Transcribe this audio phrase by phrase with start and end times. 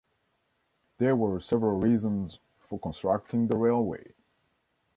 [0.97, 4.15] There were several reasons for constructing the railway.